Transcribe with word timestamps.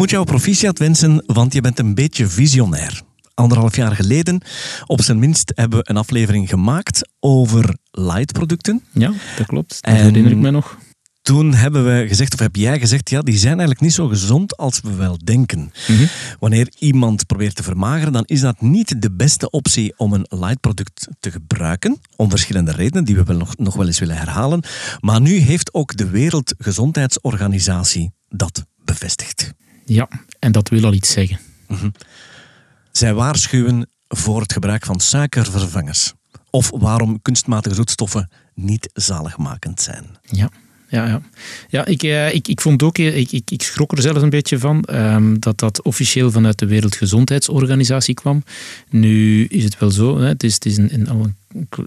Moet 0.00 0.10
jou 0.10 0.24
proficiat 0.24 0.78
wensen, 0.78 1.22
want 1.26 1.52
je 1.52 1.60
bent 1.60 1.78
een 1.78 1.94
beetje 1.94 2.26
visionair. 2.26 3.02
Anderhalf 3.34 3.76
jaar 3.76 3.96
geleden, 3.96 4.40
op 4.86 5.02
zijn 5.02 5.18
minst, 5.18 5.52
hebben 5.54 5.78
we 5.78 5.84
een 5.88 5.96
aflevering 5.96 6.48
gemaakt 6.48 7.08
over 7.18 7.76
light-producten. 7.90 8.82
Ja, 8.92 9.12
dat 9.36 9.46
klopt. 9.46 9.78
Dat 9.80 9.94
herinner 9.94 10.32
ik 10.32 10.38
me 10.38 10.50
nog. 10.50 10.78
Toen 11.22 11.54
hebben 11.54 11.84
we 11.84 12.04
gezegd, 12.08 12.32
of 12.32 12.38
heb 12.38 12.56
jij 12.56 12.78
gezegd, 12.78 13.10
ja, 13.10 13.20
die 13.20 13.36
zijn 13.36 13.52
eigenlijk 13.52 13.80
niet 13.80 13.92
zo 13.92 14.06
gezond 14.06 14.56
als 14.56 14.80
we 14.80 14.94
wel 14.94 15.18
denken. 15.24 15.72
Mhm. 15.88 16.06
Wanneer 16.38 16.72
iemand 16.78 17.26
probeert 17.26 17.54
te 17.54 17.62
vermageren, 17.62 18.12
dan 18.12 18.24
is 18.24 18.40
dat 18.40 18.60
niet 18.60 19.02
de 19.02 19.12
beste 19.12 19.50
optie 19.50 19.94
om 19.96 20.12
een 20.12 20.26
light-product 20.28 21.08
te 21.18 21.30
gebruiken. 21.30 22.00
Om 22.16 22.30
verschillende 22.30 22.72
redenen, 22.72 23.04
die 23.04 23.16
we 23.16 23.24
wel 23.24 23.36
nog, 23.36 23.56
nog 23.56 23.74
wel 23.74 23.86
eens 23.86 23.98
willen 23.98 24.16
herhalen. 24.16 24.62
Maar 25.00 25.20
nu 25.20 25.36
heeft 25.36 25.74
ook 25.74 25.96
de 25.96 26.08
Wereldgezondheidsorganisatie 26.08 28.12
dat 28.28 28.64
bevestigd. 28.84 29.52
Ja, 29.92 30.08
en 30.38 30.52
dat 30.52 30.68
wil 30.68 30.84
al 30.84 30.92
iets 30.92 31.10
zeggen. 31.10 31.38
Zij 32.92 33.14
waarschuwen 33.14 33.88
voor 34.08 34.40
het 34.40 34.52
gebruik 34.52 34.84
van 34.84 35.00
suikervervangers. 35.00 36.12
Of 36.50 36.70
waarom 36.74 37.22
kunstmatige 37.22 37.74
zoetstoffen 37.74 38.30
niet 38.54 38.90
zaligmakend 38.92 39.80
zijn. 39.80 40.04
Ja. 40.22 40.50
Ja, 40.88 41.06
ja. 41.06 41.22
ja 41.68 41.84
ik, 41.84 42.02
eh, 42.02 42.34
ik, 42.34 42.48
ik 42.48 42.60
vond 42.60 42.82
ook, 42.82 42.98
eh, 42.98 43.16
ik, 43.16 43.32
ik, 43.32 43.50
ik 43.50 43.62
schrok 43.62 43.92
er 43.92 44.02
zelfs 44.02 44.22
een 44.22 44.30
beetje 44.30 44.58
van 44.58 44.82
ehm, 44.84 45.38
dat 45.38 45.58
dat 45.58 45.82
officieel 45.82 46.30
vanuit 46.30 46.58
de 46.58 46.66
Wereldgezondheidsorganisatie 46.66 48.14
kwam. 48.14 48.42
Nu 48.88 49.44
is 49.44 49.64
het 49.64 49.78
wel 49.78 49.90
zo, 49.90 50.18
hè, 50.18 50.26
het 50.26 50.42
is, 50.42 50.54
het 50.54 50.66
is 50.66 50.76
een, 50.76 50.94
een, 50.94 51.08
al 51.08 51.16
een, 51.16 51.22
een 51.24 51.36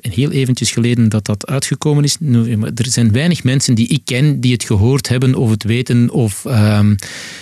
heel 0.01 0.31
eventjes 0.31 0.71
geleden 0.71 1.09
dat 1.09 1.25
dat 1.25 1.47
uitgekomen 1.47 2.03
is. 2.03 2.17
Er 2.75 2.85
zijn 2.89 3.11
weinig 3.11 3.43
mensen 3.43 3.75
die 3.75 3.87
ik 3.87 4.01
ken 4.05 4.39
die 4.39 4.51
het 4.53 4.63
gehoord 4.63 5.07
hebben 5.07 5.35
of 5.35 5.49
het 5.49 5.63
weten 5.63 6.09
of, 6.09 6.45
ehm, 6.45 6.95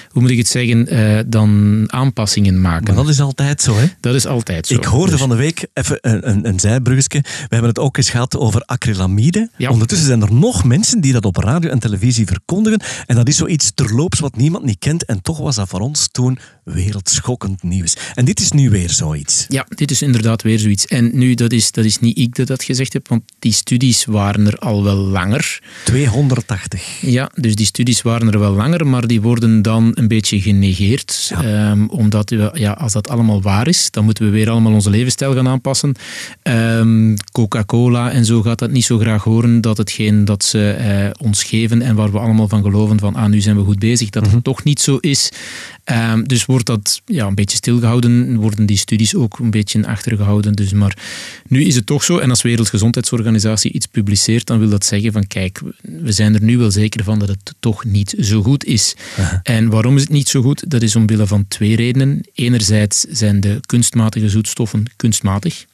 hoe 0.09 0.21
moet 0.21 0.31
ik 0.31 0.37
het 0.37 0.47
zeggen, 0.47 0.87
eh, 0.87 1.19
dan 1.27 1.83
aanpassingen 1.87 2.61
maken. 2.61 2.83
Maar 2.85 3.03
dat 3.03 3.13
is 3.13 3.19
altijd 3.19 3.61
zo, 3.61 3.75
hè? 3.75 3.85
Dat 3.99 4.15
is 4.15 4.25
altijd 4.25 4.67
zo. 4.67 4.73
Ik 4.73 4.83
hoorde 4.83 5.11
Dus- 5.11 5.19
van 5.19 5.29
de 5.29 5.35
week, 5.35 5.67
even 5.73 5.97
een, 6.01 6.29
een, 6.29 6.47
een 6.47 6.59
zijbruggetje, 6.59 7.19
we 7.21 7.47
hebben 7.49 7.69
het 7.69 7.79
ook 7.79 7.97
eens 7.97 8.09
gehad 8.09 8.37
over 8.37 8.61
acrylamide. 8.61 9.49
Ja. 9.57 9.69
Ondertussen 9.69 10.07
zijn 10.07 10.21
er 10.21 10.33
nog 10.33 10.63
mensen 10.63 11.01
die 11.01 11.13
dat 11.13 11.25
op 11.25 11.35
radio 11.37 11.69
en 11.69 11.79
televisie 11.79 12.25
verkondigen. 12.25 12.81
En 13.05 13.15
dat 13.15 13.27
is 13.27 13.37
zoiets 13.37 13.71
terloops 13.75 14.19
wat 14.19 14.35
niemand 14.35 14.63
niet 14.65 14.79
kent. 14.79 15.05
En 15.05 15.21
toch 15.21 15.37
was 15.37 15.55
dat 15.55 15.67
voor 15.67 15.79
ons 15.79 16.09
toen 16.11 16.37
wereldschokkend 16.63 17.63
nieuws. 17.63 17.95
En 18.13 18.25
dit 18.25 18.39
is 18.39 18.51
nu 18.51 18.69
weer 18.69 18.89
zoiets. 18.89 19.45
Ja, 19.47 19.65
dit 19.69 19.91
is 19.91 20.01
inderdaad 20.01 20.41
weer 20.41 20.59
zoiets. 20.59 20.85
En 20.87 21.09
nu, 21.13 21.33
dat 21.33 21.51
is, 21.51 21.71
dat 21.71 21.85
is 21.85 21.99
niet 21.99 22.10
ik 22.13 22.35
dat 22.35 22.47
dat 22.47 22.63
gezegd 22.63 22.93
heb, 22.93 23.07
want 23.07 23.23
die 23.39 23.53
studies 23.53 24.05
waren 24.05 24.47
er 24.47 24.57
al 24.57 24.83
wel 24.83 24.95
langer. 24.95 25.59
280. 25.83 27.01
Ja, 27.01 27.31
dus 27.35 27.55
die 27.55 27.65
studies 27.65 28.01
waren 28.01 28.31
er 28.31 28.39
wel 28.39 28.53
langer, 28.53 28.87
maar 28.87 29.07
die 29.07 29.21
worden 29.21 29.61
dan 29.61 29.91
een 29.93 30.07
beetje 30.07 30.41
genegeerd. 30.41 31.31
Ehm, 31.33 31.85
omdat 31.85 32.29
we, 32.29 32.51
ja, 32.53 32.71
als 32.71 32.93
dat 32.93 33.09
allemaal 33.09 33.41
waar 33.41 33.67
is, 33.67 33.91
dan 33.91 34.05
moeten 34.05 34.25
we 34.25 34.31
weer 34.31 34.49
allemaal 34.49 34.73
onze 34.73 34.89
levensstijl 34.89 35.33
gaan 35.33 35.47
aanpassen. 35.47 35.95
Ehm, 36.41 37.15
Coca-Cola 37.31 38.11
en 38.11 38.25
zo 38.25 38.41
gaat 38.41 38.59
dat 38.59 38.71
niet 38.71 38.85
zo 38.85 38.97
graag 38.97 39.23
horen, 39.23 39.61
dat 39.61 39.77
hetgeen 39.77 40.25
dat 40.25 40.43
ze 40.43 40.69
eh, 40.69 41.09
ons 41.25 41.43
geven 41.43 41.81
en 41.81 41.95
waar 41.95 42.11
we 42.11 42.19
allemaal 42.19 42.47
van 42.47 42.61
geloven 42.61 42.99
van 42.99 43.15
ah, 43.15 43.29
nu 43.29 43.41
zijn 43.41 43.57
we 43.57 43.63
goed 43.63 43.79
bezig, 43.79 44.09
dat 44.09 44.31
het 44.31 44.43
toch 44.43 44.63
niet 44.63 44.79
zo 44.79 44.97
is. 44.97 45.31
Ehm, 45.83 46.23
dus 46.23 46.45
wordt 46.45 46.65
dat 46.65 47.01
ja, 47.05 47.27
een 47.27 47.35
beetje 47.35 47.57
stilgehouden, 47.57 48.35
worden 48.35 48.65
die 48.65 48.77
studies 48.77 49.15
ook 49.15 49.39
een 49.39 49.51
beetje 49.51 49.87
achtergehouden. 49.87 50.53
Dus, 50.53 50.73
maar 50.73 50.97
nu 51.47 51.63
is 51.63 51.75
het 51.75 51.85
toch 51.85 52.03
zo, 52.03 52.17
en 52.17 52.29
als 52.29 52.41
Wereldgezondheidsorganisatie 52.41 53.71
iets 53.71 53.85
publiceert, 53.85 54.47
dan 54.47 54.59
wil 54.59 54.69
dat 54.69 54.85
zeggen 54.85 55.11
van 55.11 55.27
kijk, 55.27 55.61
we 55.81 56.11
zijn 56.11 56.33
er 56.33 56.43
nu 56.43 56.57
wel 56.57 56.71
zeker 56.71 57.03
van 57.03 57.19
dat 57.19 57.27
het 57.27 57.53
toch 57.59 57.85
niet 57.85 58.15
zo 58.19 58.41
goed 58.41 58.65
is. 58.65 58.95
En 59.43 59.69
waarom 59.69 59.95
is 59.95 60.01
het 60.01 60.11
niet 60.11 60.29
zo 60.29 60.41
goed? 60.41 60.69
Dat 60.69 60.81
is 60.81 60.95
omwille 60.95 61.27
van 61.27 61.47
twee 61.47 61.75
redenen. 61.75 62.21
Enerzijds 62.33 63.05
zijn 63.09 63.39
de 63.39 63.59
kunstmatige 63.65 64.29
zoetstoffen 64.29 64.85
kunstmatig. 64.95 65.65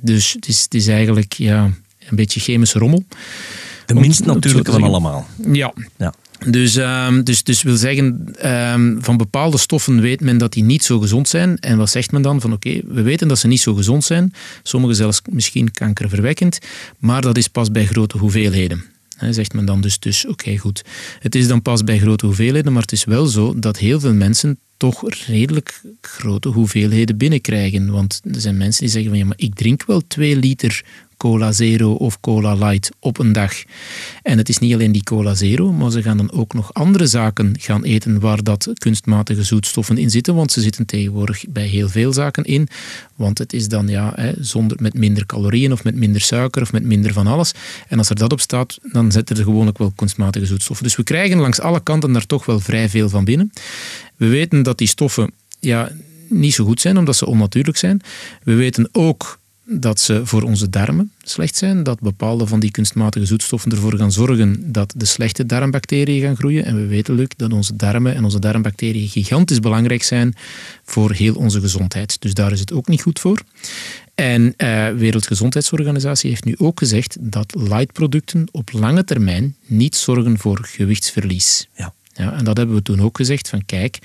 Dus 0.00 0.32
het 0.32 0.48
is, 0.48 0.62
het 0.62 0.74
is 0.74 0.86
eigenlijk 0.86 1.32
ja, 1.32 1.64
een 2.08 2.16
beetje 2.16 2.40
chemische 2.40 2.78
rommel. 2.78 3.04
De 3.86 3.94
minst 3.94 4.24
natuurlijke 4.24 4.70
van 4.70 4.82
allemaal. 4.82 5.26
Ja, 5.52 5.72
Ja. 5.96 6.14
Dus, 6.46 6.76
ehm, 6.76 7.22
dus, 7.22 7.42
dus 7.42 7.62
wil 7.62 7.76
zeggen, 7.76 8.34
ehm, 8.36 9.00
van 9.00 9.16
bepaalde 9.16 9.58
stoffen 9.58 10.00
weet 10.00 10.20
men 10.20 10.38
dat 10.38 10.52
die 10.52 10.62
niet 10.62 10.84
zo 10.84 10.98
gezond 10.98 11.28
zijn. 11.28 11.58
En 11.58 11.78
wat 11.78 11.90
zegt 11.90 12.12
men 12.12 12.22
dan? 12.22 12.40
Van 12.40 12.52
oké, 12.52 12.80
we 12.86 13.02
weten 13.02 13.28
dat 13.28 13.38
ze 13.38 13.46
niet 13.46 13.60
zo 13.60 13.74
gezond 13.74 14.04
zijn. 14.04 14.32
Sommige 14.62 14.94
zelfs 14.94 15.20
misschien 15.30 15.70
kankerverwekkend. 15.70 16.58
Maar 16.98 17.22
dat 17.22 17.36
is 17.36 17.48
pas 17.48 17.70
bij 17.70 17.86
grote 17.86 18.18
hoeveelheden. 18.18 18.84
Zegt 19.30 19.54
men 19.54 19.64
dan 19.64 19.80
dus, 19.80 19.98
dus 19.98 20.26
oké 20.26 20.56
goed. 20.56 20.84
Het 21.18 21.34
is 21.34 21.48
dan 21.48 21.62
pas 21.62 21.84
bij 21.84 21.98
grote 21.98 22.26
hoeveelheden, 22.26 22.72
maar 22.72 22.82
het 22.82 22.92
is 22.92 23.04
wel 23.04 23.26
zo 23.26 23.58
dat 23.58 23.78
heel 23.78 24.00
veel 24.00 24.14
mensen 24.14 24.58
toch 24.76 25.10
redelijk 25.26 25.80
grote 26.00 26.48
hoeveelheden 26.48 27.16
binnenkrijgen. 27.16 27.90
Want 27.90 28.20
er 28.32 28.40
zijn 28.40 28.56
mensen 28.56 28.82
die 28.82 28.90
zeggen 28.90 29.10
van 29.10 29.18
ja, 29.18 29.24
maar 29.24 29.38
ik 29.38 29.54
drink 29.54 29.84
wel 29.86 30.02
twee 30.06 30.36
liter 30.36 30.84
cola 31.24 31.52
zero 31.52 31.92
of 31.92 32.20
cola 32.20 32.54
light 32.54 32.90
op 32.98 33.18
een 33.18 33.32
dag. 33.32 33.52
En 34.22 34.38
het 34.38 34.48
is 34.48 34.58
niet 34.58 34.74
alleen 34.74 34.92
die 34.92 35.02
cola 35.02 35.34
zero, 35.34 35.72
maar 35.72 35.90
ze 35.90 36.02
gaan 36.02 36.16
dan 36.16 36.32
ook 36.32 36.54
nog 36.54 36.74
andere 36.74 37.06
zaken 37.06 37.54
gaan 37.58 37.84
eten 37.84 38.20
waar 38.20 38.42
dat 38.42 38.70
kunstmatige 38.74 39.42
zoetstoffen 39.42 39.98
in 39.98 40.10
zitten, 40.10 40.34
want 40.34 40.52
ze 40.52 40.60
zitten 40.60 40.86
tegenwoordig 40.86 41.44
bij 41.48 41.66
heel 41.66 41.88
veel 41.88 42.12
zaken 42.12 42.44
in. 42.44 42.68
Want 43.16 43.38
het 43.38 43.52
is 43.52 43.68
dan 43.68 43.88
ja, 43.88 44.12
hè, 44.16 44.32
zonder, 44.38 44.76
met 44.80 44.94
minder 44.94 45.26
calorieën 45.26 45.72
of 45.72 45.84
met 45.84 45.94
minder 45.94 46.20
suiker 46.20 46.62
of 46.62 46.72
met 46.72 46.84
minder 46.84 47.12
van 47.12 47.26
alles. 47.26 47.52
En 47.88 47.98
als 47.98 48.10
er 48.10 48.16
dat 48.16 48.32
op 48.32 48.40
staat, 48.40 48.78
dan 48.82 49.12
zitten 49.12 49.36
er 49.36 49.44
gewoonlijk 49.44 49.78
wel 49.78 49.92
kunstmatige 49.96 50.46
zoetstoffen. 50.46 50.84
Dus 50.84 50.96
we 50.96 51.02
krijgen 51.02 51.38
langs 51.38 51.60
alle 51.60 51.80
kanten 51.80 52.12
daar 52.12 52.26
toch 52.26 52.46
wel 52.46 52.60
vrij 52.60 52.88
veel 52.88 53.08
van 53.08 53.24
binnen. 53.24 53.52
We 54.16 54.26
weten 54.26 54.62
dat 54.62 54.78
die 54.78 54.88
stoffen 54.88 55.32
ja, 55.60 55.90
niet 56.28 56.54
zo 56.54 56.64
goed 56.64 56.80
zijn, 56.80 56.98
omdat 56.98 57.16
ze 57.16 57.26
onnatuurlijk 57.26 57.76
zijn. 57.76 58.00
We 58.42 58.54
weten 58.54 58.88
ook 58.92 59.38
dat 59.64 60.00
ze 60.00 60.26
voor 60.26 60.42
onze 60.42 60.70
darmen 60.70 61.12
slecht 61.22 61.56
zijn, 61.56 61.82
dat 61.82 62.00
bepaalde 62.00 62.46
van 62.46 62.60
die 62.60 62.70
kunstmatige 62.70 63.26
zoetstoffen 63.26 63.70
ervoor 63.70 63.96
gaan 63.96 64.12
zorgen 64.12 64.72
dat 64.72 64.94
de 64.96 65.04
slechte 65.04 65.46
darmbacteriën 65.46 66.22
gaan 66.22 66.36
groeien. 66.36 66.64
En 66.64 66.76
we 66.76 66.86
weten, 66.86 67.14
Luc, 67.14 67.28
dat 67.36 67.52
onze 67.52 67.76
darmen 67.76 68.14
en 68.14 68.24
onze 68.24 68.38
darmbacteriën 68.38 69.08
gigantisch 69.08 69.60
belangrijk 69.60 70.02
zijn 70.02 70.34
voor 70.84 71.12
heel 71.12 71.34
onze 71.34 71.60
gezondheid. 71.60 72.20
Dus 72.20 72.34
daar 72.34 72.52
is 72.52 72.60
het 72.60 72.72
ook 72.72 72.88
niet 72.88 73.02
goed 73.02 73.20
voor. 73.20 73.42
En 74.14 74.54
eh 74.56 74.88
Wereldgezondheidsorganisatie 74.90 76.30
heeft 76.30 76.44
nu 76.44 76.54
ook 76.58 76.78
gezegd 76.78 77.16
dat 77.20 77.54
lightproducten 77.54 78.48
op 78.50 78.72
lange 78.72 79.04
termijn 79.04 79.56
niet 79.66 79.96
zorgen 79.96 80.38
voor 80.38 80.58
gewichtsverlies. 80.62 81.68
Ja. 81.76 81.92
Ja, 82.14 82.32
en 82.32 82.44
dat 82.44 82.56
hebben 82.56 82.76
we 82.76 82.82
toen 82.82 83.00
ook 83.00 83.16
gezegd 83.16 83.48
van 83.48 83.64
kijk, 83.66 83.98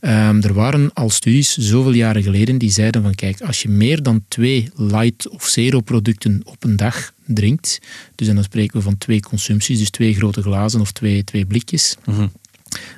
ehm, 0.00 0.40
er 0.40 0.54
waren 0.54 0.92
al 0.92 1.10
studies 1.10 1.56
zoveel 1.56 1.92
jaren 1.92 2.22
geleden 2.22 2.58
die 2.58 2.70
zeiden 2.70 3.02
van 3.02 3.14
kijk, 3.14 3.40
als 3.40 3.62
je 3.62 3.68
meer 3.68 4.02
dan 4.02 4.24
twee 4.28 4.70
light 4.74 5.28
of 5.28 5.44
zero 5.44 5.80
producten 5.80 6.40
op 6.44 6.64
een 6.64 6.76
dag 6.76 7.12
drinkt, 7.26 7.78
dus 8.14 8.28
en 8.28 8.34
dan 8.34 8.44
spreken 8.44 8.76
we 8.76 8.82
van 8.82 8.98
twee 8.98 9.20
consumpties, 9.20 9.78
dus 9.78 9.90
twee 9.90 10.14
grote 10.14 10.42
glazen 10.42 10.80
of 10.80 10.92
twee, 10.92 11.24
twee 11.24 11.46
blikjes, 11.46 11.96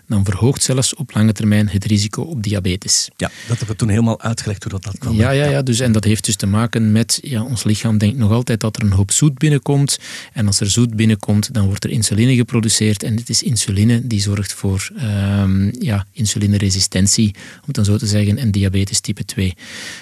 dan 0.06 0.24
verhoogt 0.24 0.62
zelfs 0.62 0.94
op 0.94 1.14
lange 1.14 1.32
termijn 1.32 1.68
het 1.68 1.84
risico 1.84 2.22
op 2.22 2.42
diabetes. 2.42 3.08
Ja, 3.16 3.30
dat 3.48 3.58
hebben 3.58 3.66
we 3.66 3.76
toen 3.76 3.88
helemaal 3.88 4.20
uitgelegd 4.20 4.62
hoe 4.62 4.72
dat, 4.72 4.82
dat 4.82 4.98
kwam. 4.98 5.14
Ja, 5.14 5.30
ja, 5.30 5.44
ja 5.44 5.62
dus, 5.62 5.80
en 5.80 5.92
dat 5.92 6.04
heeft 6.04 6.24
dus 6.24 6.36
te 6.36 6.46
maken 6.46 6.92
met, 6.92 7.18
ja, 7.22 7.42
ons 7.42 7.64
lichaam 7.64 7.98
denkt 7.98 8.16
nog 8.18 8.30
altijd 8.30 8.60
dat 8.60 8.76
er 8.76 8.82
een 8.82 8.92
hoop 8.92 9.10
zoet 9.10 9.38
binnenkomt. 9.38 9.98
En 10.32 10.46
als 10.46 10.60
er 10.60 10.70
zoet 10.70 10.96
binnenkomt, 10.96 11.54
dan 11.54 11.66
wordt 11.66 11.84
er 11.84 11.90
insuline 11.90 12.34
geproduceerd. 12.34 13.02
En 13.02 13.16
het 13.16 13.28
is 13.28 13.42
insuline 13.42 14.06
die 14.06 14.20
zorgt 14.20 14.52
voor 14.52 14.90
ehm, 14.96 15.70
ja, 15.78 16.06
insulineresistentie, 16.12 17.34
om 17.34 17.62
het 17.66 17.74
dan 17.74 17.84
zo 17.84 17.96
te 17.96 18.06
zeggen, 18.06 18.38
en 18.38 18.50
diabetes 18.50 19.00
type 19.00 19.24
2. 19.24 19.54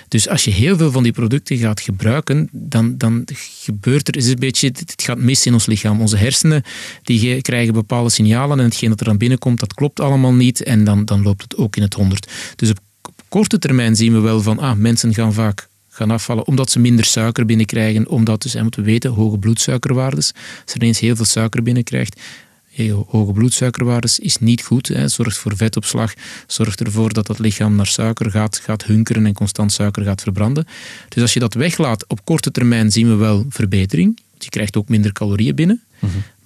Dus 0.09 0.29
als 0.29 0.45
je 0.45 0.51
heel 0.51 0.77
veel 0.77 0.91
van 0.91 1.03
die 1.03 1.13
producten 1.13 1.57
gaat 1.57 1.81
gebruiken, 1.81 2.49
dan, 2.53 2.99
dan 2.99 3.25
gebeurt 3.35 4.09
er 4.09 4.17
is 4.17 4.27
een 4.27 4.39
beetje, 4.39 4.67
het 4.67 5.03
gaat 5.03 5.19
mis 5.19 5.47
in 5.47 5.53
ons 5.53 5.67
lichaam. 5.67 6.01
Onze 6.01 6.17
hersenen 6.17 6.63
die 7.03 7.19
ge- 7.19 7.43
krijgen 7.43 7.75
bepaalde 7.75 8.11
signalen 8.11 8.59
en 8.59 8.65
hetgeen 8.65 8.89
dat 8.89 9.01
er 9.01 9.09
aan 9.09 9.17
binnenkomt, 9.19 9.58
dat 9.59 9.75
klopt 9.75 10.01
allemaal 10.01 10.35
niet. 10.35 10.63
En 10.63 10.85
dan, 10.85 11.05
dan 11.05 11.23
loopt 11.23 11.43
het 11.43 11.57
ook 11.57 11.77
in 11.77 11.83
het 11.83 11.95
honderd. 11.95 12.31
Dus 12.57 12.71
op, 12.71 12.79
korte 13.29 13.59
termijn 13.59 13.97
zien 13.97 14.13
we 14.13 14.21
wel 14.21 14.43
van, 14.43 14.59
ah, 14.59 14.77
mensen 14.77 15.15
gaan 15.15 15.33
vaak 15.33 15.69
gaan 15.89 16.11
afvallen 16.11 16.47
omdat 16.47 16.71
ze 16.71 16.79
minder 16.79 17.05
suiker 17.05 17.47
binnenkrijgen. 17.47 18.09
Omdat 18.09 18.43
dus, 18.43 18.55
en 18.55 18.63
moeten 18.63 18.83
we 18.83 18.91
weten, 18.91 19.11
hoge 19.11 19.39
bloedsuikerwaardes. 19.39 20.33
Als 20.65 20.75
er 20.75 20.81
ineens 20.81 21.01
heel 21.01 21.17
veel 21.17 21.25
suiker 21.25 21.63
binnenkrijgt, 21.63 22.21
hoge 22.87 23.33
bloedsuikerwaardes 23.33 24.19
is 24.19 24.39
niet 24.39 24.63
goed. 24.63 24.89
Hè. 24.89 25.09
Zorgt 25.09 25.39
voor 25.39 25.57
vetopslag, 25.57 26.15
zorgt 26.47 26.81
ervoor 26.81 27.13
dat 27.13 27.29
het 27.29 27.39
lichaam 27.39 27.75
naar 27.75 27.87
suiker 27.87 28.31
gaat, 28.31 28.59
gaat 28.59 28.85
hunkeren 28.85 29.27
en 29.27 29.33
constant 29.33 29.73
suiker 29.73 30.05
gaat 30.05 30.23
verbranden. 30.23 30.67
Dus 31.09 31.23
als 31.23 31.33
je 31.33 31.41
dat 31.41 31.55
weglaat, 31.55 32.07
op 32.07 32.25
korte 32.25 32.51
termijn 32.51 32.93
zien 32.93 33.09
we 33.09 33.15
wel 33.15 33.47
verbetering. 33.49 34.21
Je 34.39 34.49
krijgt 34.49 34.77
ook 34.77 34.89
minder 34.89 35.13
calorieën 35.13 35.55
binnen. 35.55 35.83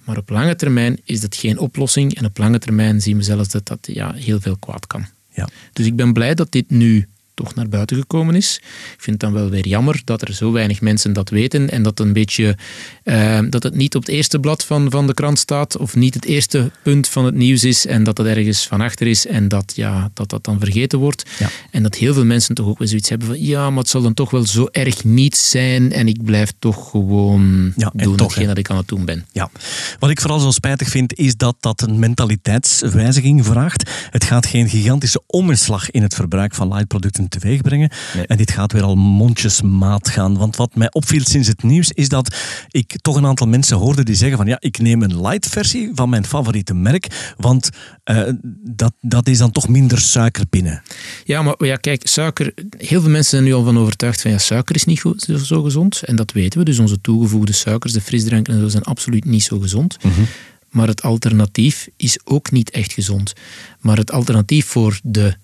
Maar 0.03 0.17
op 0.17 0.29
lange 0.29 0.55
termijn 0.55 0.99
is 1.03 1.21
dat 1.21 1.35
geen 1.35 1.57
oplossing. 1.57 2.15
En 2.15 2.25
op 2.25 2.37
lange 2.37 2.59
termijn 2.59 3.01
zien 3.01 3.17
we 3.17 3.23
zelfs 3.23 3.49
dat 3.49 3.65
dat 3.65 3.79
ja, 3.81 4.13
heel 4.13 4.39
veel 4.39 4.57
kwaad 4.57 4.87
kan. 4.87 5.05
Ja. 5.29 5.49
Dus 5.73 5.85
ik 5.85 5.95
ben 5.95 6.13
blij 6.13 6.33
dat 6.33 6.51
dit 6.51 6.69
nu 6.69 7.07
toch 7.33 7.55
naar 7.55 7.69
buiten 7.69 7.97
gekomen 7.97 8.35
is. 8.35 8.59
Ik 8.93 9.01
vind 9.01 9.21
het 9.21 9.31
dan 9.31 9.41
wel 9.41 9.49
weer 9.49 9.67
jammer 9.67 10.01
dat 10.03 10.21
er 10.21 10.33
zo 10.33 10.51
weinig 10.51 10.81
mensen 10.81 11.13
dat 11.13 11.29
weten 11.29 11.69
en 11.69 11.83
dat, 11.83 11.99
een 11.99 12.13
beetje, 12.13 12.57
uh, 13.03 13.39
dat 13.49 13.63
het 13.63 13.75
niet 13.75 13.95
op 13.95 14.01
het 14.01 14.11
eerste 14.11 14.39
blad 14.39 14.65
van, 14.65 14.91
van 14.91 15.07
de 15.07 15.13
krant 15.13 15.39
staat 15.39 15.77
of 15.77 15.95
niet 15.95 16.13
het 16.13 16.25
eerste 16.25 16.71
punt 16.83 17.07
van 17.07 17.25
het 17.25 17.35
nieuws 17.35 17.63
is 17.63 17.85
en 17.85 18.03
dat 18.03 18.17
het 18.17 18.27
ergens 18.27 18.67
van 18.67 18.81
achter 18.81 19.07
is 19.07 19.27
en 19.27 19.47
dat 19.47 19.73
ja, 19.75 20.09
dat, 20.13 20.29
dat 20.29 20.43
dan 20.43 20.59
vergeten 20.59 20.99
wordt. 20.99 21.23
Ja. 21.39 21.49
En 21.71 21.83
dat 21.83 21.95
heel 21.95 22.13
veel 22.13 22.25
mensen 22.25 22.55
toch 22.55 22.67
ook 22.67 22.77
wel 22.77 22.87
zoiets 22.87 23.09
hebben 23.09 23.27
van 23.27 23.41
ja, 23.41 23.69
maar 23.69 23.79
het 23.79 23.89
zal 23.89 24.01
dan 24.01 24.13
toch 24.13 24.29
wel 24.29 24.45
zo 24.45 24.67
erg 24.71 25.03
niet 25.03 25.37
zijn 25.37 25.91
en 25.91 26.07
ik 26.07 26.23
blijf 26.23 26.53
toch 26.59 26.89
gewoon 26.89 27.73
ja, 27.75 27.91
doen 27.93 28.15
toch, 28.15 28.27
hetgeen 28.27 28.47
dat 28.47 28.57
ik 28.57 28.69
aan 28.69 28.77
het 28.77 28.87
doen 28.87 29.05
ben. 29.05 29.25
Ja. 29.31 29.49
Wat 29.99 30.09
ik 30.09 30.21
vooral 30.21 30.39
zo 30.39 30.51
spijtig 30.51 30.87
vind 30.87 31.17
is 31.17 31.35
dat 31.35 31.55
dat 31.59 31.81
een 31.81 31.99
mentaliteitswijziging 31.99 33.45
vraagt. 33.45 33.91
Het 34.09 34.23
gaat 34.23 34.45
geen 34.45 34.69
gigantische 34.69 35.21
omslag 35.27 35.91
in 35.91 36.01
het 36.01 36.13
verbruik 36.15 36.55
van 36.55 36.67
lightproducten 36.67 37.22
teweeg 37.29 37.61
brengen. 37.61 37.91
En 38.27 38.37
dit 38.37 38.51
gaat 38.51 38.71
weer 38.71 38.83
al 38.83 38.95
mondjesmaat 38.95 40.09
gaan. 40.09 40.37
Want 40.37 40.55
wat 40.55 40.75
mij 40.75 40.93
opviel 40.93 41.23
sinds 41.23 41.47
het 41.47 41.63
nieuws 41.63 41.91
is 41.91 42.09
dat 42.09 42.35
ik 42.69 42.95
toch 43.01 43.15
een 43.15 43.25
aantal 43.25 43.47
mensen 43.47 43.77
hoorde 43.77 44.03
die 44.03 44.15
zeggen 44.15 44.37
van 44.37 44.47
ja, 44.47 44.57
ik 44.59 44.79
neem 44.79 45.01
een 45.01 45.21
light 45.21 45.47
versie 45.47 45.91
van 45.93 46.09
mijn 46.09 46.25
favoriete 46.25 46.73
merk, 46.73 47.33
want 47.37 47.69
uh, 48.05 48.29
dat, 48.63 48.93
dat 49.01 49.27
is 49.27 49.37
dan 49.37 49.51
toch 49.51 49.67
minder 49.67 49.99
suiker 49.99 50.45
binnen. 50.49 50.81
Ja, 51.23 51.41
maar 51.41 51.55
ja, 51.57 51.75
kijk, 51.75 52.07
suiker, 52.07 52.53
heel 52.77 53.01
veel 53.01 53.09
mensen 53.09 53.29
zijn 53.31 53.43
nu 53.43 53.53
al 53.53 53.63
van 53.63 53.77
overtuigd 53.77 54.21
van 54.21 54.31
ja, 54.31 54.37
suiker 54.37 54.75
is 54.75 54.85
niet 54.85 55.01
goed, 55.01 55.27
zo 55.43 55.61
gezond. 55.61 56.03
En 56.03 56.15
dat 56.15 56.31
weten 56.31 56.59
we. 56.59 56.65
Dus 56.65 56.79
onze 56.79 57.01
toegevoegde 57.01 57.53
suikers, 57.53 57.93
de 57.93 58.01
frisdranken 58.01 58.53
en 58.53 58.59
zo, 58.59 58.67
zijn 58.67 58.83
absoluut 58.83 59.25
niet 59.25 59.43
zo 59.43 59.59
gezond. 59.59 59.97
Mhm. 60.03 60.21
Maar 60.69 60.87
het 60.87 61.01
alternatief 61.01 61.87
is 61.97 62.19
ook 62.23 62.51
niet 62.51 62.69
echt 62.69 62.93
gezond. 62.93 63.33
Maar 63.79 63.97
het 63.97 64.11
alternatief 64.11 64.65
voor 64.65 64.99
de 65.03 65.35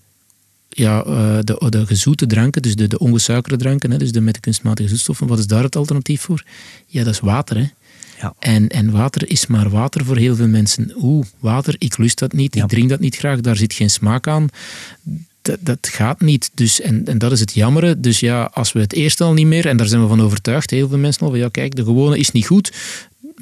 ja, 0.70 1.04
uh, 1.06 1.38
de, 1.40 1.66
de 1.68 1.86
gezoete 1.86 2.26
dranken, 2.26 2.62
dus 2.62 2.74
de, 2.74 2.88
de 2.88 2.98
ongesuikerde 2.98 3.64
dranken, 3.64 3.90
hè, 3.90 3.98
dus 3.98 4.12
de 4.12 4.20
met 4.20 4.34
de 4.34 4.40
kunstmatige 4.40 4.88
zoetstoffen, 4.88 5.26
wat 5.26 5.38
is 5.38 5.46
daar 5.46 5.62
het 5.62 5.76
alternatief 5.76 6.20
voor? 6.20 6.44
Ja, 6.86 7.04
dat 7.04 7.14
is 7.14 7.20
water. 7.20 7.56
Hè. 7.56 7.66
Ja. 8.20 8.34
En, 8.38 8.68
en 8.68 8.90
water 8.90 9.30
is 9.30 9.46
maar 9.46 9.70
water 9.70 10.04
voor 10.04 10.16
heel 10.16 10.36
veel 10.36 10.48
mensen. 10.48 10.92
Oeh, 10.96 11.26
water, 11.38 11.74
ik 11.78 11.98
lust 11.98 12.18
dat 12.18 12.32
niet, 12.32 12.56
ik 12.56 12.68
drink 12.68 12.88
dat 12.88 13.00
niet 13.00 13.16
graag, 13.16 13.40
daar 13.40 13.56
zit 13.56 13.72
geen 13.72 13.90
smaak 13.90 14.26
aan. 14.26 14.48
Dat, 15.42 15.58
dat 15.60 15.88
gaat 15.92 16.20
niet. 16.20 16.50
Dus, 16.54 16.80
en, 16.80 17.06
en 17.06 17.18
dat 17.18 17.32
is 17.32 17.40
het 17.40 17.54
jammere. 17.54 18.00
Dus 18.00 18.20
ja, 18.20 18.50
als 18.54 18.72
we 18.72 18.80
het 18.80 18.92
eerst 18.92 19.20
al 19.20 19.32
niet 19.32 19.46
meer, 19.46 19.66
en 19.66 19.76
daar 19.76 19.86
zijn 19.86 20.02
we 20.02 20.08
van 20.08 20.20
overtuigd, 20.22 20.70
heel 20.70 20.88
veel 20.88 20.98
mensen 20.98 21.22
al, 21.22 21.30
van 21.30 21.38
ja, 21.38 21.48
kijk, 21.48 21.76
de 21.76 21.84
gewone 21.84 22.18
is 22.18 22.30
niet 22.30 22.46
goed 22.46 22.72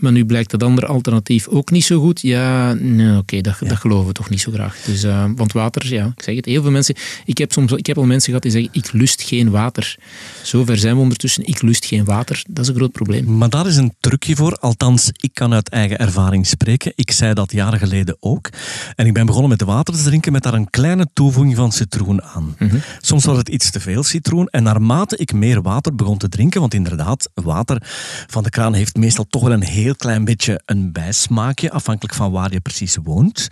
maar 0.00 0.12
nu 0.12 0.24
blijkt 0.24 0.50
dat 0.50 0.62
andere 0.62 0.86
alternatief 0.86 1.48
ook 1.48 1.70
niet 1.70 1.84
zo 1.84 2.00
goed. 2.00 2.20
Ja, 2.20 2.72
nee, 2.72 3.16
oké, 3.16 3.40
dat, 3.40 3.56
dat 3.58 3.76
geloven 3.76 4.06
we 4.06 4.12
toch 4.12 4.30
niet 4.30 4.40
zo 4.40 4.52
graag. 4.52 4.76
Dus, 4.86 5.04
uh, 5.04 5.24
want 5.36 5.52
water, 5.52 5.94
ja, 5.94 6.12
ik 6.16 6.22
zeg 6.22 6.34
het, 6.34 6.44
heel 6.44 6.62
veel 6.62 6.70
mensen... 6.70 6.94
Ik 7.24 7.38
heb, 7.38 7.52
soms, 7.52 7.72
ik 7.72 7.86
heb 7.86 7.98
al 7.98 8.04
mensen 8.04 8.26
gehad 8.26 8.42
die 8.42 8.52
zeggen, 8.52 8.70
ik 8.72 8.92
lust 8.92 9.22
geen 9.22 9.50
water. 9.50 9.96
Zover 10.42 10.78
zijn 10.78 10.94
we 10.94 11.00
ondertussen, 11.00 11.46
ik 11.46 11.62
lust 11.62 11.84
geen 11.84 12.04
water. 12.04 12.42
Dat 12.48 12.64
is 12.64 12.70
een 12.70 12.76
groot 12.76 12.92
probleem. 12.92 13.36
Maar 13.36 13.50
daar 13.50 13.66
is 13.66 13.76
een 13.76 13.94
trucje 14.00 14.36
voor. 14.36 14.56
Althans, 14.56 15.10
ik 15.12 15.30
kan 15.32 15.52
uit 15.52 15.68
eigen 15.68 15.98
ervaring 15.98 16.46
spreken. 16.46 16.92
Ik 16.94 17.10
zei 17.10 17.34
dat 17.34 17.52
jaren 17.52 17.78
geleden 17.78 18.16
ook. 18.20 18.48
En 18.94 19.06
ik 19.06 19.12
ben 19.12 19.26
begonnen 19.26 19.50
met 19.50 19.62
water 19.62 19.94
te 19.94 20.02
drinken 20.02 20.32
met 20.32 20.42
daar 20.42 20.54
een 20.54 20.70
kleine 20.70 21.06
toevoeging 21.12 21.56
van 21.56 21.72
citroen 21.72 22.22
aan. 22.22 22.54
Mhm. 22.58 22.76
Soms 23.00 23.24
was 23.24 23.36
het 23.36 23.48
iets 23.48 23.70
te 23.70 23.80
veel 23.80 24.02
citroen. 24.02 24.46
En 24.46 24.62
naarmate 24.62 25.16
ik 25.16 25.32
meer 25.32 25.62
water 25.62 25.94
begon 25.94 26.18
te 26.18 26.28
drinken, 26.28 26.60
want 26.60 26.74
inderdaad, 26.74 27.30
water 27.34 27.82
van 28.26 28.42
de 28.42 28.50
kraan 28.50 28.74
heeft 28.74 28.96
meestal 28.96 29.26
toch 29.28 29.42
wel 29.42 29.52
een 29.52 29.66
heel 29.68 29.94
klein 29.94 30.24
beetje 30.24 30.60
een 30.64 30.92
bijsmaakje, 30.92 31.70
afhankelijk 31.70 32.14
van 32.14 32.30
waar 32.30 32.52
je 32.52 32.60
precies 32.60 32.96
woont. 33.02 33.48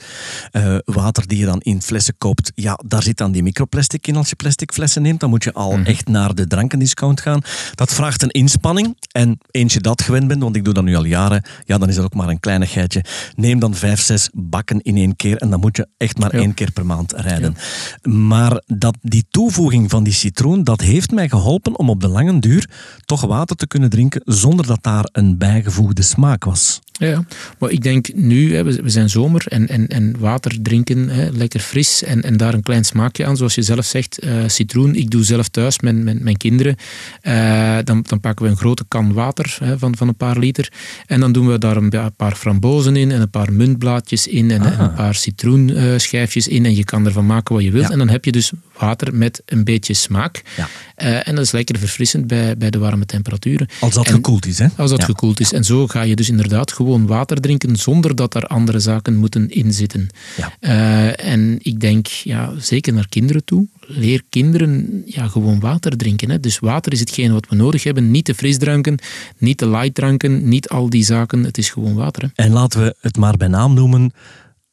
Uh, 0.52 0.76
water 0.84 1.26
die 1.26 1.38
je 1.38 1.44
dan 1.44 1.60
in 1.60 1.82
flessen 1.82 2.14
koopt, 2.18 2.52
ja, 2.54 2.78
daar 2.86 3.02
zit 3.02 3.16
dan 3.16 3.32
die 3.32 3.42
microplastic 3.42 4.06
in 4.06 4.16
als 4.16 4.28
je 4.28 4.36
plastic 4.36 4.72
flessen 4.72 5.02
neemt. 5.02 5.20
Dan 5.20 5.30
moet 5.30 5.44
je 5.44 5.52
al 5.52 5.76
mhm. 5.76 5.84
echt 5.86 6.08
naar 6.08 6.34
de 6.34 6.46
drankendiscount 6.46 7.20
gaan. 7.20 7.42
Dat 7.74 7.94
vraagt 7.94 8.22
een 8.22 8.30
inspanning. 8.30 8.96
En 9.12 9.38
eens 9.50 9.72
je 9.72 9.80
dat 9.80 10.02
gewend 10.02 10.28
bent, 10.28 10.42
want 10.42 10.56
ik 10.56 10.64
doe 10.64 10.74
dat 10.74 10.84
nu 10.84 10.96
al 10.96 11.04
jaren, 11.04 11.44
ja, 11.64 11.78
dan 11.78 11.88
is 11.88 11.94
dat 11.94 12.04
ook 12.04 12.14
maar 12.14 12.28
een 12.28 12.40
kleinigheidje. 12.40 13.04
Neem 13.34 13.58
dan 13.58 13.74
vijf, 13.74 14.00
zes 14.00 14.30
bakken 14.32 14.80
in 14.82 14.96
één 14.96 15.16
keer 15.16 15.36
en 15.36 15.50
dan 15.50 15.60
moet 15.60 15.76
je 15.76 15.88
echt 15.96 16.18
maar 16.18 16.30
één 16.30 16.54
keer 16.54 16.72
per 16.72 16.86
maand 16.86 17.12
rijden. 17.12 17.56
Maar 18.02 18.62
dat, 18.66 18.96
die 19.00 19.26
toevoeging 19.30 19.90
van 19.90 20.04
die 20.04 20.12
citroen, 20.12 20.64
dat 20.64 20.80
heeft 20.80 21.10
mij 21.10 21.28
geholpen 21.28 21.78
om 21.78 21.90
op 21.90 22.00
de 22.00 22.08
lange 22.08 22.38
duur 22.38 22.68
toch 23.04 23.20
water 23.20 23.56
te 23.56 23.66
kunnen 23.66 23.90
drinken 23.90 24.20
zonder 24.24 24.66
dat 24.66 24.82
daar 24.82 25.08
een 25.12 25.38
bijgevoegde 25.38 26.02
smaak 26.06 26.47
was. 26.47 26.86
Ja, 26.98 27.25
maar 27.58 27.70
ik 27.70 27.82
denk 27.82 28.14
nu, 28.14 28.54
hè, 28.54 28.64
we 28.64 28.90
zijn 28.90 29.10
zomer 29.10 29.46
en, 29.48 29.69
en, 29.69 29.88
en 29.88 30.19
water 30.19 30.62
drinken, 30.62 31.08
hè, 31.08 31.31
lekker 31.31 31.60
fris 31.60 32.02
en, 32.02 32.22
en 32.22 32.37
daar 32.37 32.54
een 32.54 32.62
klein 32.62 32.84
smaakje 32.84 33.26
aan. 33.26 33.37
Zoals 33.37 33.54
je 33.54 33.62
zelf 33.62 33.84
zegt, 33.84 34.25
uh, 34.25 34.32
citroen. 34.46 34.94
Ik 34.94 35.10
doe 35.10 35.25
zelf 35.25 35.48
thuis 35.48 35.81
met, 35.81 35.96
met 35.96 36.20
mijn 36.20 36.37
kinderen. 36.37 36.76
Uh, 37.22 37.78
dan, 37.84 38.04
dan 38.06 38.20
pakken 38.20 38.44
we 38.44 38.50
een 38.50 38.56
grote 38.56 38.84
kan 38.88 39.12
water 39.12 39.56
hè, 39.60 39.78
van, 39.78 39.96
van 39.96 40.08
een 40.08 40.16
paar 40.16 40.38
liter. 40.38 40.72
En 41.06 41.20
dan 41.20 41.32
doen 41.32 41.46
we 41.46 41.58
daar 41.58 41.76
een, 41.76 41.93
paar 42.16 42.37
frambozen 42.37 42.96
in 42.96 43.10
en 43.10 43.20
een 43.20 43.31
paar 43.31 43.52
muntblaadjes 43.52 44.26
in 44.26 44.50
en, 44.50 44.81
een 44.81 44.94
paar 44.94 45.14
citroenschijfjes 45.14 46.49
in. 46.49 46.64
En 46.64 46.76
je 46.76 46.84
kan 46.84 47.06
ervan 47.06 47.26
maken 47.26 47.54
wat 47.54 47.64
je 47.64 47.70
wilt. 47.70 47.90
En 47.90 47.99
dan 47.99 48.08
heb 48.08 48.25
je 48.25 48.32
dus 48.32 48.52
water 48.78 49.14
met 49.14 49.42
een 49.46 49.64
beetje 49.64 49.94
smaak. 49.94 50.42
Ja. 50.56 50.69
Uh, 51.02 51.28
en 51.28 51.34
dat 51.34 51.44
is 51.44 51.52
lekker 51.52 51.78
verfrissend 51.78 52.26
bij, 52.26 52.56
bij 52.56 52.70
de 52.70 52.78
warme 52.78 53.06
temperaturen. 53.06 53.69
Als 53.81 53.94
dat 53.94 54.08
gekoeld 54.08 54.46
is, 54.46 54.58
hè? 54.58 54.66
Als 54.76 54.90
dat 54.90 55.04
gekoeld 55.04 55.40
is. 55.40 55.52
En 55.52 55.64
zo 55.64 55.87
ga 55.87 56.02
je 56.02 56.16
dus 56.16 56.28
inderdaad 56.28 56.72
gewoon 56.72 56.84
water 56.87 57.41
drinken 57.41 57.77
zonder 57.77 58.15
dat 58.15 58.35
er 58.35 58.47
andere 58.47 58.79
zaken 58.79 59.17
moeten 59.17 59.49
inzitten. 59.49 60.09
Ja. 60.37 60.53
Uh, 60.61 61.33
en 61.33 61.59
ik 61.62 61.81
denk, 61.81 62.06
ja, 62.06 62.53
zeker 62.59 62.93
naar 62.93 63.09
kinderen 63.09 63.44
toe, 63.44 63.67
leer 63.81 64.23
kinderen 64.29 65.03
ja, 65.06 65.29
gewoon 65.29 65.61
water 65.61 65.97
drinken. 65.97 66.31
Hè. 66.31 66.41
Dus 66.41 66.59
water 66.59 66.93
is 66.93 67.00
hetgeen 67.00 67.33
wat 67.33 67.49
we 67.49 67.56
nodig 67.56 67.83
hebben. 67.83 68.11
Niet 68.11 68.27
de 68.27 68.35
frisdranken, 68.35 68.99
niet 69.38 69.59
de 69.59 69.69
lightdranken, 69.69 70.49
niet 70.49 70.69
al 70.69 70.91
die 70.91 71.05
zaken. 71.05 71.44
Het 71.44 71.59
is 71.59 71.71
gewoon 71.71 71.94
water. 71.94 72.23
Hè. 72.23 72.44
En 72.44 72.53
laten 72.53 72.83
we 72.83 72.94
het 73.00 73.17
maar 73.17 73.37
bij 73.37 73.49
naam 73.49 73.75
noemen. 73.75 74.12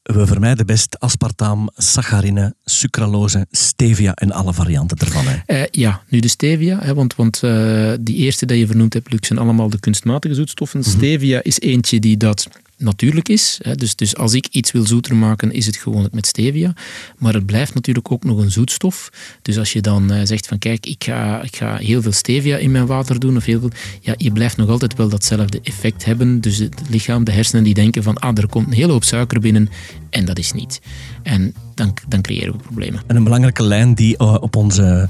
We 0.03 0.27
vermijden 0.27 0.65
best 0.65 0.99
aspartaam, 0.99 1.69
saccharine, 1.75 2.55
sucralose, 2.65 3.47
stevia 3.51 4.13
en 4.13 4.31
alle 4.31 4.53
varianten 4.53 4.97
ervan. 4.97 5.23
Hè? 5.27 5.59
Uh, 5.59 5.65
ja, 5.71 6.01
nu 6.09 6.19
de 6.19 6.27
stevia, 6.27 6.79
hè, 6.81 6.93
want, 6.93 7.15
want 7.15 7.41
uh, 7.43 7.93
die 7.99 8.15
eerste 8.15 8.45
die 8.45 8.57
je 8.57 8.67
vernoemd 8.67 8.93
hebt, 8.93 9.11
Luc, 9.11 9.27
zijn 9.27 9.39
allemaal 9.39 9.69
de 9.69 9.79
kunstmatige 9.79 10.33
zoetstoffen. 10.33 10.79
Mhm. 10.79 10.89
Stevia 10.89 11.43
is 11.43 11.59
eentje 11.59 11.99
die 11.99 12.17
dat 12.17 12.47
natuurlijk 12.83 13.29
is. 13.29 13.59
Dus, 13.75 13.95
dus 13.95 14.15
als 14.15 14.33
ik 14.33 14.47
iets 14.51 14.71
wil 14.71 14.85
zoeter 14.85 15.15
maken, 15.15 15.51
is 15.51 15.65
het 15.65 15.75
gewoonlijk 15.75 16.13
met 16.13 16.27
stevia. 16.27 16.73
Maar 17.17 17.33
het 17.33 17.45
blijft 17.45 17.73
natuurlijk 17.73 18.11
ook 18.11 18.23
nog 18.23 18.37
een 18.37 18.51
zoetstof. 18.51 19.09
Dus 19.41 19.57
als 19.57 19.73
je 19.73 19.81
dan 19.81 20.13
uh, 20.13 20.19
zegt 20.23 20.47
van 20.47 20.59
kijk, 20.59 20.85
ik 20.85 21.03
ga, 21.03 21.41
ik 21.41 21.55
ga 21.55 21.77
heel 21.77 22.01
veel 22.01 22.11
stevia 22.11 22.57
in 22.57 22.71
mijn 22.71 22.85
water 22.85 23.19
doen, 23.19 23.37
of 23.37 23.45
heel 23.45 23.59
veel, 23.59 23.71
ja, 24.01 24.13
je 24.17 24.31
blijft 24.31 24.57
nog 24.57 24.69
altijd 24.69 24.95
wel 24.95 25.09
datzelfde 25.09 25.59
effect 25.63 26.05
hebben. 26.05 26.41
Dus 26.41 26.57
het 26.57 26.81
lichaam, 26.89 27.23
de 27.23 27.31
hersenen, 27.31 27.63
die 27.63 27.73
denken 27.73 28.03
van 28.03 28.17
ah, 28.17 28.37
er 28.37 28.47
komt 28.47 28.67
een 28.67 28.73
hele 28.73 28.91
hoop 28.91 29.03
suiker 29.03 29.39
binnen 29.39 29.69
en 30.09 30.25
dat 30.25 30.39
is 30.39 30.51
niet. 30.51 30.81
En 31.23 31.53
dan, 31.75 31.93
dan 32.07 32.21
creëren 32.21 32.51
we 32.51 32.57
problemen. 32.57 33.01
En 33.07 33.15
een 33.15 33.23
belangrijke 33.23 33.63
lijn 33.63 33.93
die 33.93 34.15
uh, 34.21 34.37
op 34.39 34.55
onze 34.55 35.09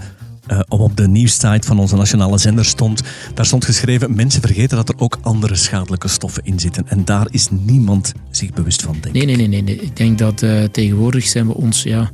uh, 0.51 0.59
op 0.67 0.97
de 0.97 1.07
nieuwssite 1.07 1.67
van 1.67 1.79
onze 1.79 1.95
nationale 1.95 2.37
zender 2.37 2.65
stond. 2.65 3.01
Daar 3.33 3.45
stond 3.45 3.65
geschreven: 3.65 4.15
mensen 4.15 4.41
vergeten 4.41 4.77
dat 4.77 4.89
er 4.89 4.95
ook 4.97 5.17
andere 5.21 5.55
schadelijke 5.55 6.07
stoffen 6.07 6.45
in 6.45 6.59
zitten. 6.59 6.87
En 6.87 7.05
daar 7.05 7.27
is 7.31 7.47
niemand 7.51 8.13
zich 8.31 8.53
bewust 8.53 8.81
van, 8.81 8.97
denk 9.01 9.15
nee, 9.15 9.25
nee, 9.25 9.35
nee, 9.35 9.47
nee, 9.47 9.61
nee. 9.61 9.75
Ik 9.75 9.97
denk 9.97 10.17
dat 10.17 10.41
uh, 10.41 10.63
tegenwoordig 10.63 11.27
zijn 11.27 11.47
we 11.47 11.53
ons. 11.53 11.83
Ja, 11.83 12.11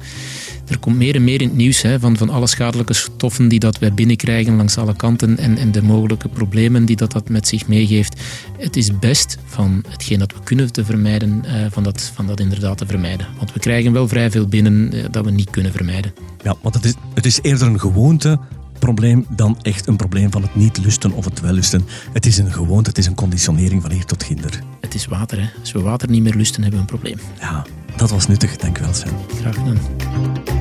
er 0.69 0.79
komt 0.79 0.95
meer 0.95 1.15
en 1.15 1.23
meer 1.23 1.41
in 1.41 1.47
het 1.47 1.57
nieuws 1.57 1.81
hè, 1.81 1.99
van, 1.99 2.17
van 2.17 2.29
alle 2.29 2.47
schadelijke 2.47 2.93
stoffen 2.93 3.47
die 3.47 3.59
dat 3.59 3.79
wij 3.79 3.93
binnenkrijgen 3.93 4.55
langs 4.55 4.77
alle 4.77 4.95
kanten 4.95 5.38
en, 5.38 5.57
en 5.57 5.71
de 5.71 5.81
mogelijke 5.81 6.29
problemen 6.29 6.85
die 6.85 6.95
dat, 6.95 7.11
dat 7.11 7.29
met 7.29 7.47
zich 7.47 7.67
meegeeft. 7.67 8.21
Het 8.57 8.75
is 8.75 8.99
best 8.99 9.38
van 9.45 9.83
hetgeen 9.89 10.19
dat 10.19 10.33
we 10.33 10.39
kunnen 10.43 10.71
te 10.71 10.85
vermijden, 10.85 11.43
uh, 11.45 11.51
van, 11.69 11.83
dat, 11.83 12.11
van 12.13 12.27
dat 12.27 12.39
inderdaad 12.39 12.77
te 12.77 12.85
vermijden. 12.85 13.27
Want 13.38 13.53
we 13.53 13.59
krijgen 13.59 13.91
wel 13.91 14.07
vrij 14.07 14.31
veel 14.31 14.47
binnen 14.47 14.91
dat 15.11 15.25
we 15.25 15.31
niet 15.31 15.49
kunnen 15.49 15.71
vermijden. 15.71 16.13
Ja, 16.43 16.55
want 16.61 16.75
het 16.75 16.85
is, 16.85 16.93
het 17.13 17.25
is 17.25 17.39
eerder 17.41 17.67
een 17.67 17.79
gewoonte 17.79 18.39
probleem 18.79 19.25
dan 19.29 19.57
echt 19.61 19.88
een 19.88 19.95
probleem 19.95 20.31
van 20.31 20.41
het 20.41 20.55
niet 20.55 20.77
lusten 20.77 21.11
of 21.11 21.25
het 21.25 21.39
wel 21.39 21.53
lusten. 21.53 21.85
Het 22.13 22.25
is 22.25 22.38
een 22.38 22.51
gewoonte, 22.51 22.89
het 22.89 22.97
is 22.97 23.05
een 23.05 23.15
conditionering 23.15 23.81
van 23.81 23.91
hier 23.91 24.05
tot 24.05 24.23
ginder. 24.23 24.59
Het 24.81 24.93
is 24.93 25.05
water, 25.05 25.41
hè. 25.41 25.49
Als 25.59 25.71
we 25.71 25.81
water 25.81 26.09
niet 26.09 26.23
meer 26.23 26.35
lusten, 26.35 26.61
hebben 26.61 26.85
we 26.85 26.91
een 26.91 26.99
probleem. 26.99 27.19
Ja, 27.39 27.65
dat 27.95 28.09
was 28.09 28.27
nuttig. 28.27 28.55
Dank 28.55 28.77
u 28.77 28.81
wel, 28.81 28.93
Sven. 28.93 29.11
Graag 29.41 29.55
gedaan. 29.55 30.58